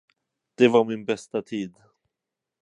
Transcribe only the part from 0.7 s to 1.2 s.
var min